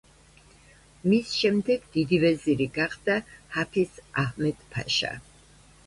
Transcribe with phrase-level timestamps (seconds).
[1.11, 3.21] მის შემდეგ დიდი ვეზირი გახდა
[3.59, 5.19] ჰაფიზ აჰმედ-ფაშა.